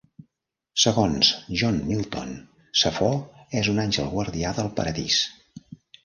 Segons 0.83 1.27
John 1.61 1.75
Milton, 1.89 2.31
Zefó 2.83 3.09
és 3.61 3.69
un 3.73 3.81
àngel 3.83 4.09
guardià 4.15 4.55
del 4.61 4.71
Paradís. 4.81 5.19